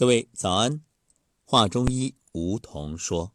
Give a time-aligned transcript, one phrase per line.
[0.00, 0.82] 各位早安，
[1.44, 3.34] 华中医吴桐说，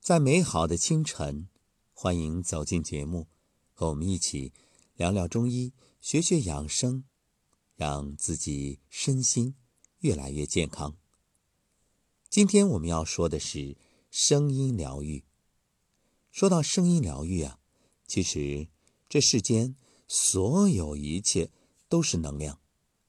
[0.00, 1.48] 在美好的清晨，
[1.92, 3.26] 欢迎走进节目，
[3.74, 4.54] 和我们一起
[4.96, 7.04] 聊聊中医，学学养生，
[7.76, 9.54] 让自己身心
[9.98, 10.96] 越来越健康。
[12.30, 13.76] 今天我们要说的是
[14.10, 15.24] 声音疗愈。
[16.30, 17.58] 说到声音疗愈啊，
[18.06, 18.68] 其实
[19.10, 19.76] 这世间
[20.08, 21.50] 所有一切
[21.86, 22.58] 都是能量，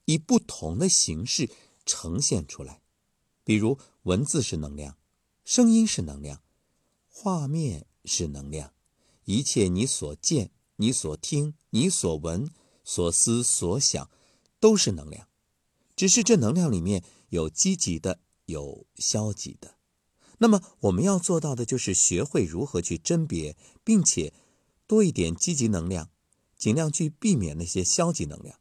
[0.04, 1.50] 以不同的形式
[1.86, 2.82] 呈现出来。
[3.44, 4.98] 比如文字是能量，
[5.44, 6.42] 声音是能量，
[7.08, 8.74] 画面是能量，
[9.26, 12.50] 一切你所见、你所听、你所闻、
[12.84, 14.10] 所思所想，
[14.60, 15.28] 都是能量。
[15.96, 18.20] 只是这能量里面有积极的。
[18.48, 19.76] 有消极的，
[20.40, 24.34] 那么我们要做到的就是学会如何去甄别，并且
[24.88, 26.10] 多一点积极能量，
[26.58, 28.60] 尽量去避免那些消极能量。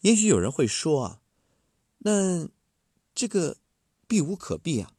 [0.00, 1.21] 也许有人会说啊，
[2.04, 2.48] 那
[3.14, 3.58] 这个
[4.06, 4.94] 避无可避啊，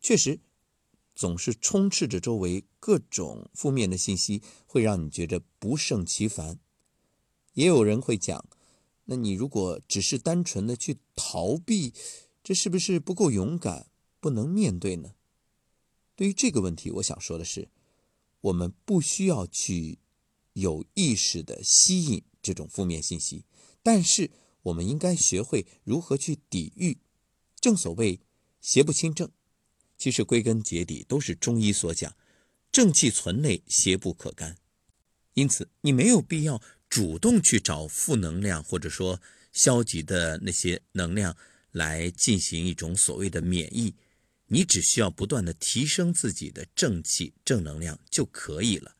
[0.00, 0.40] 确实
[1.14, 6.58] 总是充斥着周围各种负面的信息，会让你觉得不胜其烦。
[7.54, 8.48] 也有人会讲，
[9.04, 11.94] 那你如果只是单纯的去逃避。
[12.40, 13.90] 这是不是不够勇敢，
[14.20, 15.10] 不能面对呢？
[16.16, 17.68] 对于这个问题，我想说的是，
[18.40, 19.98] 我们不需要去
[20.54, 23.44] 有意识的吸引这种负面信息，
[23.82, 24.30] 但是
[24.68, 26.98] 我们应该学会如何去抵御。
[27.60, 28.20] 正所谓
[28.60, 29.30] 邪不侵正，
[29.96, 32.16] 其实归根结底都是中医所讲，
[32.72, 34.56] 正气存内，邪不可干。
[35.34, 39.20] 因此，你没有必要主动去找负能量或者说
[39.52, 41.36] 消极的那些能量。
[41.72, 43.94] 来进行一种所谓的免疫，
[44.46, 48.96] 你只需要不断的提升自己的正气、正能量就可以了。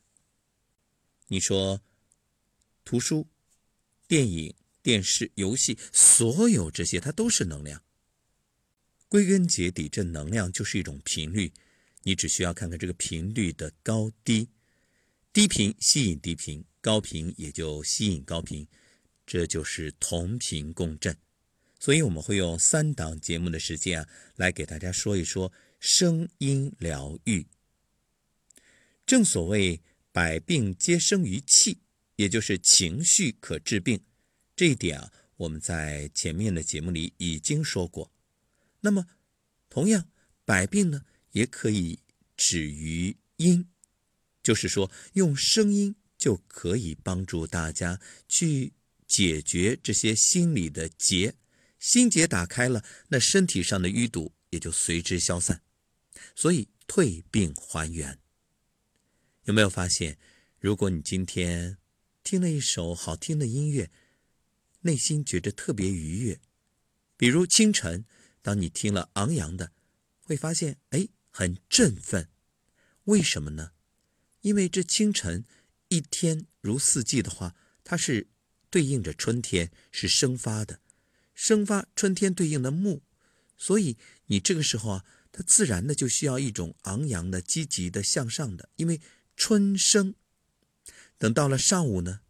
[1.27, 1.81] 你说，
[2.85, 3.27] 图书、
[4.07, 7.83] 电影、电视、游戏，所有这些它都是能量。
[9.07, 11.51] 归根结底，这能量就是一种频率，
[12.03, 14.49] 你只需要看看这个频率的高低，
[15.33, 18.67] 低频吸引低频，高频也就吸引高频，
[19.25, 21.17] 这就是同频共振。
[21.79, 27.47] 所以我们会用三档节目的时间啊，来给大家说一说声音疗愈。
[29.05, 29.81] 正所谓
[30.11, 31.79] 百病皆生于气，
[32.17, 34.01] 也就是情绪可治病。
[34.59, 38.11] 这一点啊，我们在前面的节目里已经说过。
[38.81, 39.07] 那么，
[39.69, 40.09] 同样
[40.43, 41.99] 百病呢，也可以
[42.35, 43.69] 止于音，
[44.43, 48.73] 就是说用声音就可以帮助大家去
[49.07, 51.35] 解决这些心理的结。
[51.79, 55.61] 心结打开了，那身体上的淤堵也就随之消散，
[56.35, 58.19] 所以退病还原。
[59.45, 60.17] 有没有发现，
[60.59, 61.77] 如果你今天
[62.25, 63.89] 听了一首好听的音乐，
[64.81, 66.39] 内心觉得特别愉悦，
[67.17, 68.05] 比如清晨，
[68.41, 69.71] 当你听了昂扬的，
[70.21, 72.29] 会发现哎很振奋。
[73.05, 73.71] 为什么呢？
[74.41, 75.43] 因为这清晨
[75.89, 78.29] 一天如四季的话，它是
[78.69, 80.79] 对应着春天，是生发的。
[81.33, 83.01] 生发春天对应的木，
[83.57, 83.97] 所以
[84.27, 89.01] 你这个时候啊，它自然的就需要一种昂扬的、积极的、向上的，因为
[89.35, 90.15] 春生。
[91.17, 92.21] 等到了上午呢，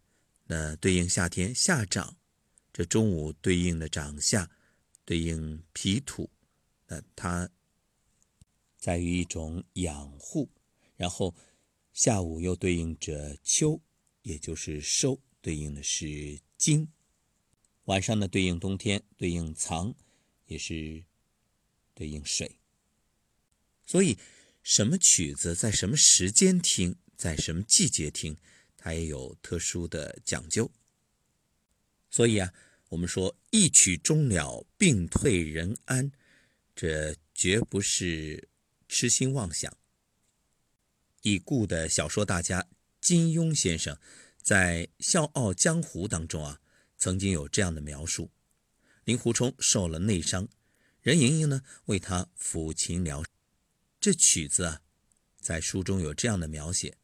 [0.46, 2.18] 那对应夏天夏长，
[2.72, 4.50] 这中午对应的长夏，
[5.04, 6.30] 对应脾土，
[6.88, 7.50] 那它
[8.78, 10.50] 在于一种养护。
[10.96, 11.34] 然后
[11.94, 13.82] 下午又对应着秋，
[14.22, 16.88] 也就是收，对应的是金。
[17.86, 19.96] 晚上呢，对应冬天，对应藏，
[20.46, 21.04] 也是
[21.94, 22.60] 对应水。
[23.86, 24.18] 所以，
[24.62, 28.38] 什么曲子在什么时间听，在什么季节听，
[28.78, 30.72] 它也有特殊的讲究。
[32.20, 32.54] 所以啊，
[32.90, 36.12] 我们说一曲终了，病退人安，
[36.76, 38.50] 这绝不是
[38.90, 39.74] 痴心妄想。
[41.22, 42.68] 已故的小说大家
[43.00, 43.98] 金庸先生
[44.44, 46.60] 在《笑傲江湖》当中啊。
[46.98, 48.30] 曾经有这样的描述：
[49.06, 50.46] 令狐冲受了内伤，
[51.00, 53.24] 任盈盈呢为他抚琴疗。
[54.02, 54.82] 这曲子啊，
[55.40, 56.98] 在书中有这样的描写：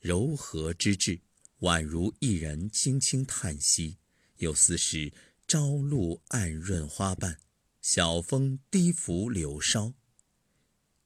[0.00, 1.20] 柔和之至，
[1.60, 3.98] 宛如一人轻轻叹息，
[4.38, 5.12] 又似是
[5.46, 7.38] 朝露暗润花瓣，
[7.80, 9.94] 晓风低拂柳梢。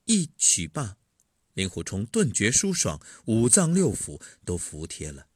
[0.07, 0.97] 一曲罢，
[1.53, 5.29] 令狐冲顿觉舒爽，五脏六腑都服帖了。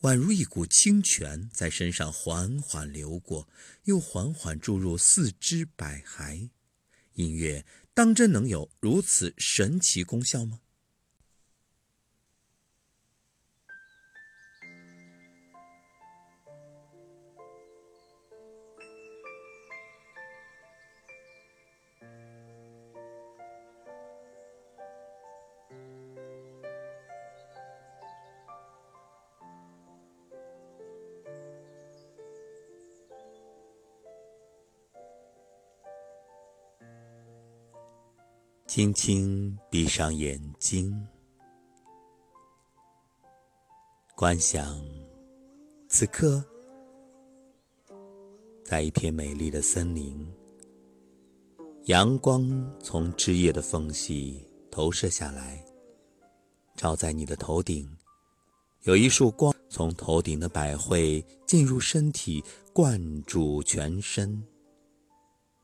[0.00, 3.48] 宛如一股清泉在身上缓缓流过，
[3.84, 6.50] 又缓缓注入四肢百骸。
[7.12, 10.61] 音乐当真能有如此神奇功效吗？
[38.74, 41.06] 轻轻闭上眼睛，
[44.16, 44.82] 观想
[45.90, 46.42] 此刻，
[48.64, 50.26] 在一片美丽的森林，
[51.84, 52.48] 阳光
[52.82, 55.62] 从枝叶的缝隙投射下来，
[56.74, 57.86] 照在你的头顶，
[58.84, 62.42] 有一束光从头顶的百会进入身体，
[62.72, 64.42] 灌注全身。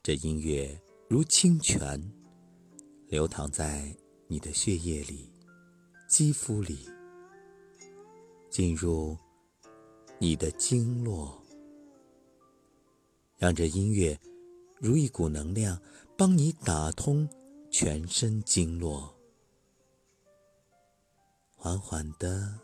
[0.02, 0.78] 这音乐
[1.08, 1.99] 如清泉。
[3.08, 3.90] 流淌在
[4.26, 5.32] 你的血液里、
[6.06, 6.87] 肌肤里，
[8.50, 9.16] 进入
[10.19, 11.43] 你的经络，
[13.38, 14.19] 让这音乐
[14.76, 15.81] 如一股能量，
[16.19, 17.26] 帮你打通
[17.70, 19.14] 全身经络。
[21.56, 22.58] 缓缓的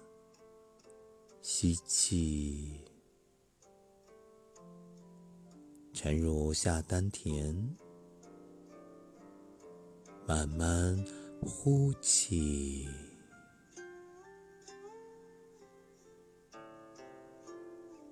[1.41, 2.83] 吸气，
[5.95, 7.77] 沉入下丹田。
[10.27, 11.05] 慢慢
[11.43, 12.89] 呼气，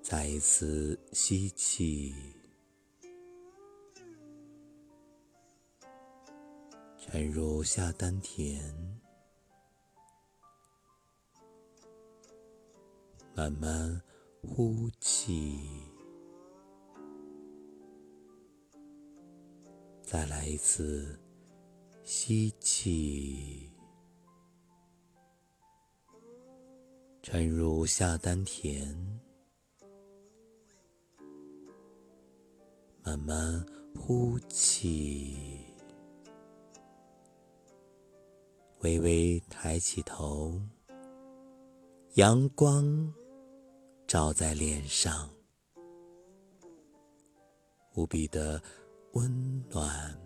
[0.03, 2.15] 再一次吸气，
[6.99, 8.61] 沉入下丹田，
[13.35, 14.03] 慢慢
[14.43, 15.59] 呼气，
[20.03, 21.19] 再来一次。
[22.05, 23.71] 吸气，
[27.23, 28.93] 沉入下丹田，
[33.05, 33.65] 慢慢
[33.95, 35.65] 呼气，
[38.81, 40.61] 微微抬起头，
[42.15, 43.15] 阳光
[44.09, 45.31] 照在脸上，
[47.95, 48.61] 无比的
[49.13, 50.21] 温暖。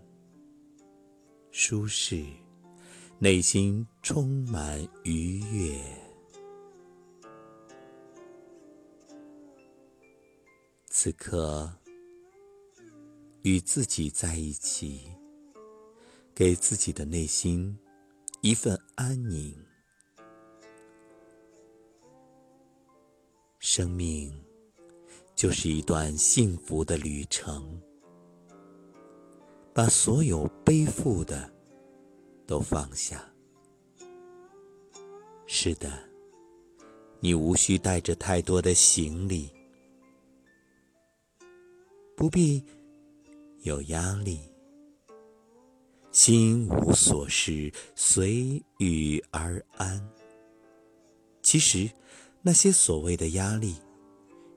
[1.58, 2.22] 舒适，
[3.18, 5.80] 内心充满愉悦。
[10.84, 11.72] 此刻，
[13.40, 15.10] 与自己在一起，
[16.34, 17.74] 给自己的内心
[18.42, 19.56] 一份安宁。
[23.60, 24.30] 生命
[25.34, 27.80] 就是一段幸福的旅程。
[29.76, 31.52] 把所有背负的
[32.46, 33.22] 都放下。
[35.46, 35.92] 是的，
[37.20, 39.50] 你无需带着太多的行李，
[42.16, 42.64] 不必
[43.64, 44.40] 有压力，
[46.10, 50.02] 心无所事，随遇而安。
[51.42, 51.90] 其实，
[52.40, 53.74] 那些所谓的压力，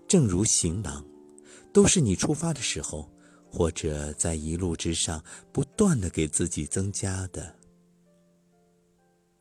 [0.07, 1.06] 正如行囊，
[1.74, 3.12] 都是你出发的时候。
[3.51, 7.56] 或者在一路之上不断的给自己增加的。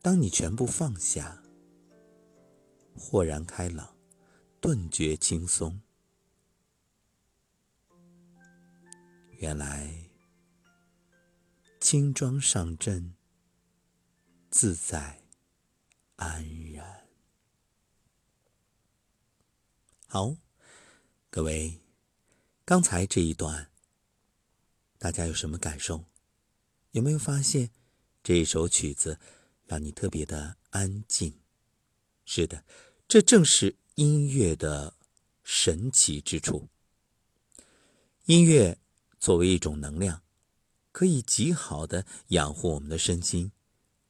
[0.01, 1.43] 当你全部放下，
[2.95, 3.95] 豁然开朗，
[4.59, 5.79] 顿觉轻松。
[9.37, 9.89] 原来
[11.79, 13.13] 轻装上阵，
[14.49, 15.21] 自在
[16.15, 17.07] 安然。
[20.07, 20.35] 好，
[21.29, 21.79] 各位，
[22.65, 23.68] 刚才这一段。
[24.99, 26.05] 大家有什么感受？
[26.91, 27.71] 有没有发现
[28.21, 29.17] 这一首曲子
[29.65, 31.39] 让你特别的安静？
[32.25, 32.65] 是的，
[33.07, 34.97] 这正是音乐的
[35.41, 36.67] 神奇之处。
[38.25, 38.77] 音乐
[39.19, 40.21] 作为一种能量，
[40.91, 43.53] 可以极好的养护我们的身心。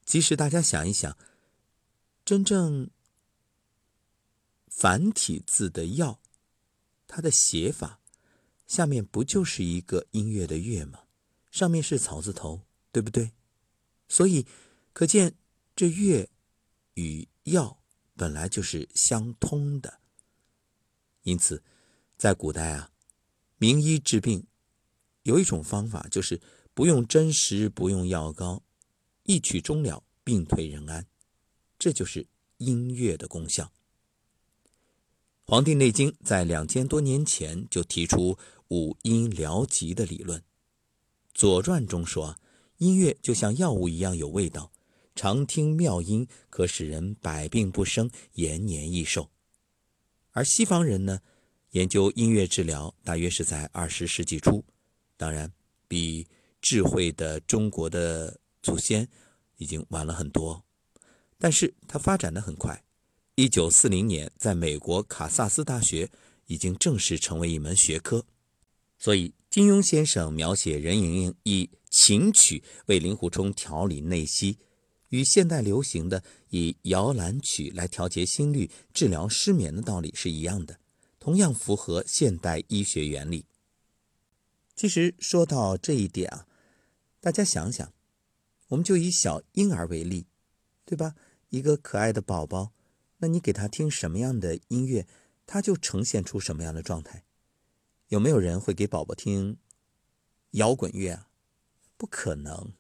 [0.04, 1.16] 即使大家想一想，
[2.26, 2.90] 真正
[4.68, 6.20] 繁体字的“药”，
[7.08, 8.02] 它的写法。
[8.70, 11.00] 下面不就是一个音乐的“乐”吗？
[11.50, 12.62] 上面是草字头，
[12.92, 13.32] 对不对？
[14.08, 14.46] 所以
[14.94, 15.34] 可见
[15.76, 16.30] 这“乐”
[16.94, 17.82] 与“药”
[18.16, 20.00] 本来就是相通的。
[21.24, 21.64] 因此，
[22.16, 22.92] 在古代啊，
[23.58, 24.46] 名医治病
[25.24, 26.40] 有一种方法，就是
[26.76, 28.62] 不用针石，不用药膏，
[29.24, 31.08] 一曲终了，病退人安。
[31.80, 33.64] 这就是音乐的功效。
[35.52, 38.38] 《黄帝内经》在两千多年前就提出
[38.70, 40.40] 五音疗疾的理论，
[41.34, 42.38] 《左传》中说，
[42.78, 44.72] 音乐就像药物一样有味道，
[45.16, 49.32] 常听妙音可使人百病不生，延年益寿。
[50.32, 51.20] 而西方人呢，
[51.72, 54.64] 研究音乐治疗大约是在二十世纪初，
[55.18, 55.52] 当然
[55.88, 56.28] 比
[56.62, 59.08] 智慧的中国的祖先
[59.58, 60.64] 已经晚了很多，
[61.40, 62.84] 但是它发展的很快。
[63.34, 66.12] 一九四零年，在美国卡萨斯大学
[66.46, 68.24] 已经正式成为一门学科。
[69.00, 74.60] 所以，金庸先生描写任盈盈以琴曲为令狐冲调理内息，
[75.08, 80.80] 与现代流行的以摇篮曲来调节心率、治疗失眠的道理是一样的，
[81.18, 83.46] 同样符合现代医学原理。
[84.76, 86.46] 其实说到这一点啊，
[87.22, 87.92] 大家想想，
[88.68, 90.28] 我们就以小婴儿为例，
[90.86, 91.16] 对吧？
[91.50, 92.74] 一个可爱的宝宝，
[93.18, 95.08] 那你给他听什么样的音乐，
[95.48, 97.24] 他就呈现出什么样的状态。
[98.10, 99.58] 有没有人会给宝宝听
[100.52, 101.30] 摇滚乐啊？
[101.96, 102.74] 不可能，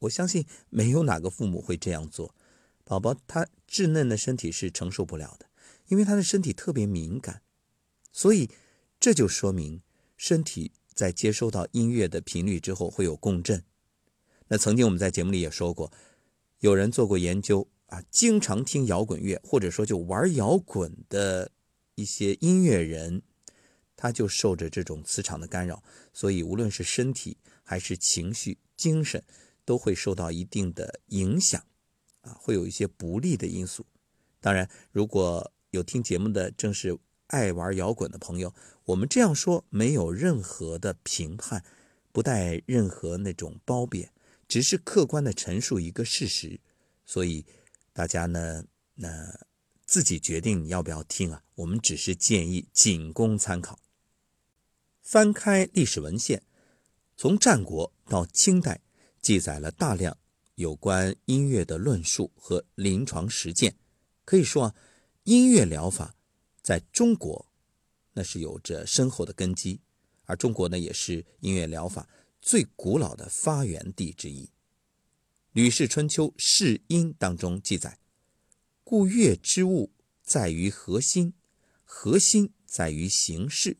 [0.00, 2.34] 我相信没有哪个父母会这样做。
[2.84, 5.46] 宝宝他稚嫩的身体是承受不了的，
[5.88, 7.42] 因为他的身体特别敏感，
[8.12, 8.50] 所以
[9.00, 9.82] 这就说明
[10.16, 13.64] 身体在接收到音乐的频率之后会有共振。
[14.48, 15.92] 那曾经我们在节目里也说过，
[16.60, 17.68] 有人做过研究。
[17.88, 21.50] 啊，经常听摇滚乐，或者说就玩摇滚的
[21.94, 23.22] 一些音乐人，
[23.98, 29.20] 他就受着这种磁场的干扰，所以无论是身体还是情绪、精神，
[29.64, 31.60] 都会受到一定的影响，
[32.20, 33.84] 啊，会有一些不利的因素。
[34.40, 41.64] 当然，如果有听节目的正是爱玩摇滚的朋友，我们这样说没有任何的评判，
[42.12, 44.12] 不带任何那种褒贬，
[44.46, 46.60] 只是客观的陈述一个事实，
[47.04, 47.44] 所以。
[47.90, 48.62] 大家呢，
[48.94, 49.40] 那
[49.84, 51.42] 自己决定你要不要听啊？
[51.56, 53.76] 我们只是建议，仅供参考。
[55.10, 56.42] 翻开历史文献，
[57.16, 58.82] 从战国到清代，
[59.22, 60.18] 记载了大量
[60.56, 63.74] 有关音乐的论述和临床实践。
[64.26, 64.74] 可以说啊，
[65.24, 66.14] 音乐疗法
[66.60, 67.50] 在中国
[68.12, 69.80] 那是有着深厚的根基，
[70.24, 72.06] 而中国呢，也是音乐疗法
[72.42, 74.44] 最古老的发源地之一。
[75.52, 77.98] 《吕氏春秋·释音》当中记载
[78.84, 79.90] ：“故乐之物
[80.22, 81.32] 在于核心，
[81.82, 83.78] 核心在于形式。”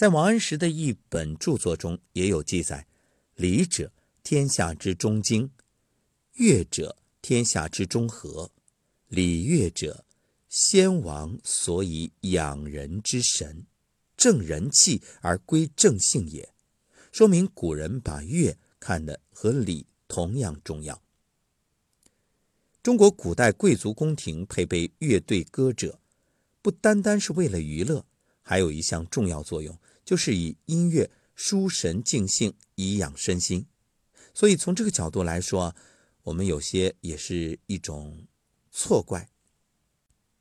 [0.00, 2.86] 在王安石的一本著作中也有记载
[3.36, 3.92] ：“礼者，
[4.22, 5.50] 天下之中经；
[6.36, 8.50] 乐者，天下之中和。
[9.08, 10.06] 礼乐者，
[10.48, 13.66] 先王所以养人之神，
[14.16, 16.48] 正人气而归正性也。”
[17.12, 19.86] 说明古人把乐看得和礼。
[20.08, 21.02] 同样重要。
[22.82, 26.00] 中国古代贵族宫廷配备乐队歌者，
[26.62, 28.06] 不单单是为了娱乐，
[28.40, 29.78] 还有一项重要作用，
[30.10, 33.64] 就是以音乐舒神静性，以养身心。
[34.34, 35.72] 所以从这个角度来说，
[36.24, 38.26] 我们有些也是一种
[38.72, 39.28] 错怪，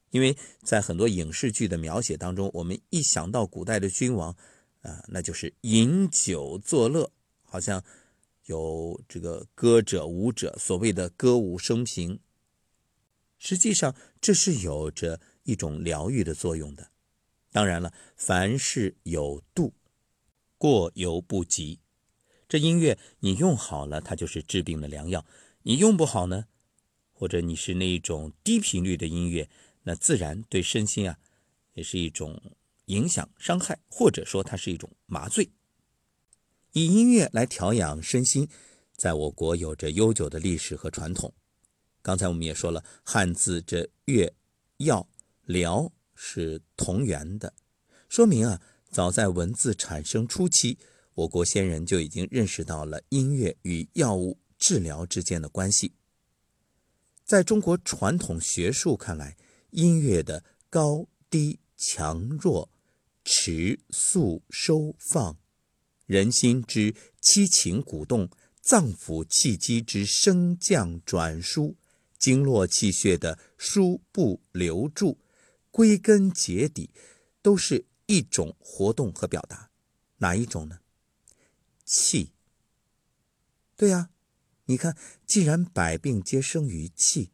[0.09, 4.35] 因为在很多影视剧的描写当中，我们一想到古代的君王，
[4.81, 7.11] 啊，那就是饮酒作乐，
[7.43, 7.83] 好像。
[8.45, 12.19] 有这个歌者、舞者，所谓的歌舞升平，
[13.37, 16.89] 实际上这是有着一种疗愈的作用的。
[17.51, 19.73] 当然了，凡事有度，
[20.57, 21.79] 过犹不及。
[22.47, 25.25] 这音乐你用好了，它就是治病的良药；
[25.63, 26.45] 你用不好呢，
[27.11, 29.49] 或者你是那一种低频率的音乐，
[29.83, 31.17] 那自然对身心啊
[31.73, 32.41] 也是一种
[32.85, 35.51] 影响、伤害，或者说它是一种麻醉。
[36.73, 38.47] 以音乐来调养身心，
[38.95, 41.33] 在我国有着悠久的历史和传统。
[42.01, 44.33] 刚才我们也说了，汉字这乐、
[44.77, 45.07] 药、
[45.45, 47.53] 疗是同源的，
[48.09, 48.61] 说明啊，
[48.91, 50.77] 早在文字产生初期，
[51.13, 55.93] 我国先人就已经认识到了音乐与药物治疗之间的关系。
[57.23, 59.37] 在中国传统学术看来，
[59.71, 62.69] 音乐的高低、强弱、
[63.23, 65.37] 迟速、收放。
[66.05, 71.77] 人心之七情鼓动，脏腑气机之升降转输，
[72.17, 75.17] 经络气血的输布流注，
[75.71, 76.91] 归根结底，
[77.41, 79.69] 都是一种活动和表达。
[80.17, 80.79] 哪一种呢？
[81.85, 82.33] 气。
[83.75, 84.09] 对呀，
[84.65, 87.31] 你看，既然百病皆生于气，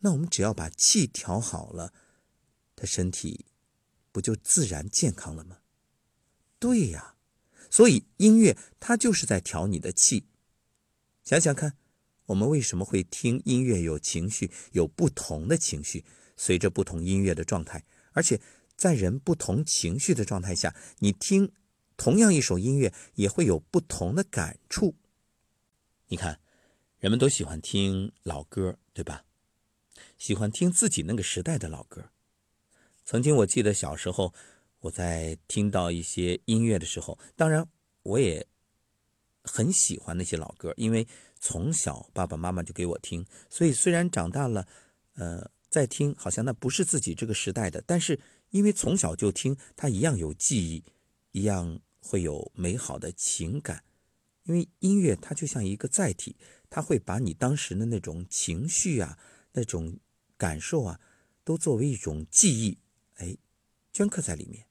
[0.00, 1.92] 那我们只要把气调好了，
[2.74, 3.46] 他身体
[4.12, 5.58] 不就自然健康了吗？
[6.58, 7.14] 对呀。
[7.68, 10.28] 所以音乐它就是在调你的气。
[11.24, 11.76] 想想看，
[12.26, 16.04] 我们为什么会听音乐有情绪，有不同的情绪，
[16.36, 18.40] 随着不同音乐的状态，而且
[18.76, 21.50] 在人不同情绪的状态下，你听
[21.96, 24.94] 同样一首音乐也会有不同的感触。
[26.08, 26.40] 你看，
[26.98, 29.24] 人们都喜欢听老歌，对吧？
[30.16, 32.10] 喜欢听自己那个时代的老歌。
[33.04, 34.32] 曾经我记得小时候。
[34.80, 37.66] 我在听到一些音乐的时候，当然
[38.02, 38.46] 我也
[39.42, 41.08] 很喜欢那些老歌，因为
[41.40, 44.68] 从小爸爸妈妈就给我听，所以虽然长大了，
[45.14, 48.18] 呃，在听好像那不是自己这个时代的，但是
[48.48, 50.82] 因为从小就听，它一样有记忆，
[51.32, 53.84] 一样会有美好的情感，
[54.44, 56.34] 因为音乐它就像一个载体，
[56.70, 59.18] 它会把你当时的那种情绪啊、
[59.52, 59.98] 那种
[60.38, 60.98] 感受啊，
[61.44, 62.78] 都作为一种记忆，
[63.16, 63.36] 哎，
[63.92, 64.64] 镌刻在里面。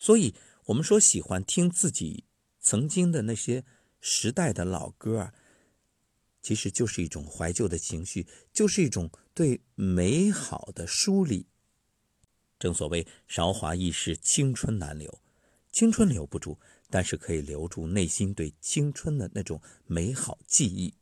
[0.00, 2.24] 所以，我们说喜欢听自己
[2.58, 3.64] 曾经的那些
[4.00, 5.34] 时代的老歌啊，
[6.42, 11.46] 其实就是一种怀旧的情绪，就是一种对美好的梳理。
[12.58, 15.22] 正所谓韶华易逝，青春难留。
[15.70, 16.58] 青春留不住，
[16.90, 20.94] 但是可以留住内心对青春的那种美好记忆。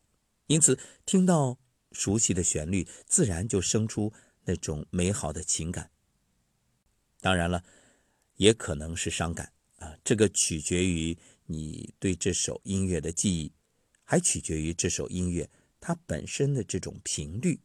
[0.47, 1.59] 因此，听到
[1.93, 4.13] 熟悉的旋律，自然就生出
[4.45, 5.91] 那种美好的情感。
[7.21, 7.65] 当然了，
[8.37, 13.53] 也可能是伤感啊，这个取决于你对这首音乐的记忆，
[14.11, 15.49] 还取决于这首音乐
[15.79, 17.61] 它本身的这种频率。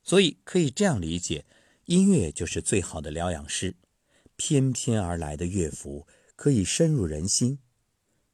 [0.00, 1.44] 所以，可以这样理解。
[1.86, 3.74] 音乐就是最好的疗养师，
[4.36, 7.58] 翩翩而来的乐符可以深入人心。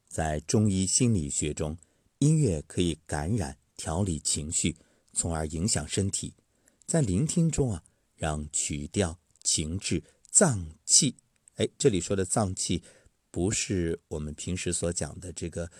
[0.07, 1.79] 在中医心理学中，
[2.19, 4.75] 音乐可以感染、调理情绪，
[5.11, 6.35] 从而影响身体。
[6.85, 7.83] 在聆听中啊，
[8.15, 11.15] 让曲调、情志、脏器，
[11.55, 12.83] 哎，这里说的脏器，
[13.31, 15.71] 不是我们平时所讲的这个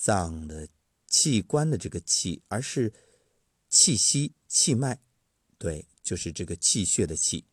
[0.00, 0.66] 脏的
[1.06, 2.92] 器官的这个气，而是
[3.68, 4.98] 气息、气脉，
[5.58, 5.86] 对。
[6.02, 7.44] 就是这个气血的气，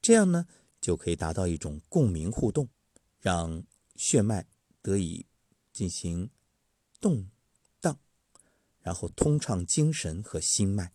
[0.00, 0.46] 这样呢
[0.80, 2.66] 就可以达到一种共鸣互动，
[3.18, 3.62] 让
[3.96, 4.46] 血脉
[4.80, 5.26] 得以
[5.70, 6.30] 进行
[6.98, 7.28] 动
[7.78, 7.98] 荡，
[8.80, 10.92] 然后通畅精神和心脉。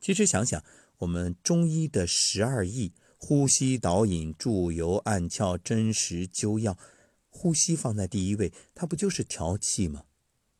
[0.00, 0.64] 其实想想，
[0.98, 6.78] 我们中医的十二义：呼吸、导引、注油、按窍、真实、灸药，
[7.36, 10.04] 呼吸放在第一位，它不就是调气吗？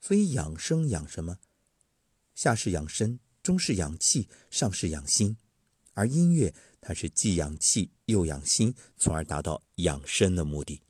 [0.00, 1.38] 所以养生养什么？
[2.34, 3.20] 下是养身。
[3.42, 5.36] 中是养气，上是养心，
[5.92, 10.76] 而音乐它是既养气又养心，从而达到养生的目的。《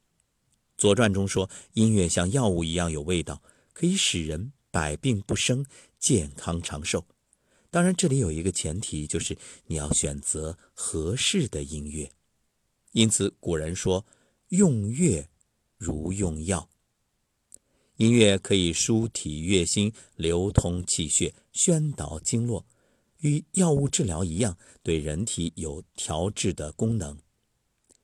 [0.79, 5.67] 左传》中说，音乐像药物一样有味道，可以使人百病不生，
[5.99, 7.05] 健康长寿。
[7.73, 12.13] 当然，这里有一个前提，就是你要选择合适的音乐。
[12.93, 14.07] 因此，古人说
[14.51, 15.29] ：“用乐
[15.77, 16.69] 如用药。”
[17.97, 22.67] 音乐可以舒体悦心，流通气血，宣导经络，
[23.19, 27.17] 与药物治疗一样，对人体有调治的功能。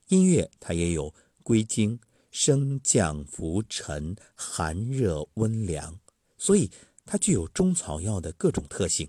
[0.08, 1.98] 音乐它也有归经、
[2.30, 5.98] 升降浮沉、寒热温凉，
[6.38, 6.70] 所以
[7.04, 9.08] 它具有中草药的各种特性。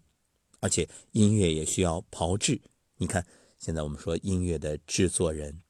[0.61, 2.59] 而且音乐也需要炮制。
[2.97, 3.25] 你看，
[3.59, 5.61] 现在我们说音乐的制作人，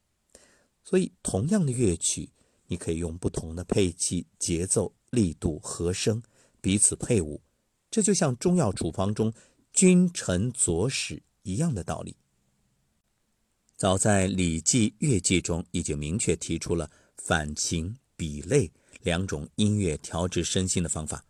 [0.84, 2.30] 所以同样的乐曲，
[2.72, 4.94] 你可以用不同的配器、节奏。
[5.12, 6.22] 力度、和声
[6.62, 7.42] 彼此配伍，
[7.90, 9.30] 这就像中药处方中
[9.74, 12.16] 君臣佐使一样的道理。
[13.76, 21.22] 早在《礼记·乐记》中，已经明确提出了反情、比类两种音乐调制身心的方法。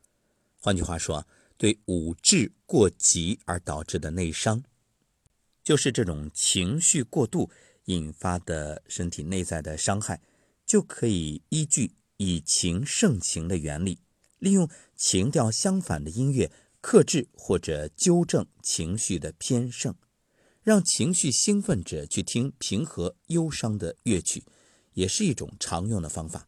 [0.60, 1.26] 换句话说，
[1.56, 4.62] 对五志过急而导致的内伤，
[5.64, 7.50] 就是这种情绪过度
[7.86, 10.20] 引发的身体内在的伤害，
[10.66, 11.94] 就可以依据。
[12.18, 13.98] 以情胜情的原理，
[14.38, 19.96] 利用情调相反的音乐克制或者纠正情绪的偏盛，
[20.62, 24.44] 让情绪兴奋者去听平和忧伤的乐曲，
[24.92, 26.46] 也是一种常用的方法。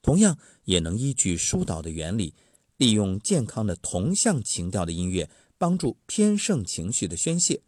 [0.00, 2.32] 同样，也能依据疏导的原理，
[2.78, 7.60] 利用健康的同向情调的音乐，帮助偏盛情绪的宣泄，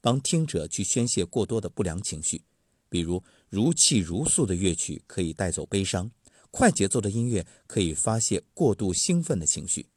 [0.00, 2.44] 帮听者去宣泄过多的不良情绪。
[2.92, 6.10] 比如，如泣如诉的乐曲可以带走悲伤。
[6.50, 9.88] 快节奏的音乐可以发泄过度兴奋的情绪。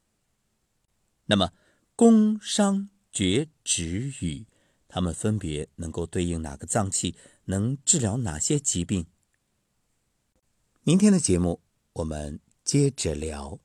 [1.25, 1.51] 那么，
[1.97, 4.45] 宫、商、角、徵、羽，
[4.87, 9.07] 它们分别能够对应哪个脏器，能治疗哪些疾病？
[10.83, 11.59] 明天的节目
[11.91, 13.59] 我们接着聊。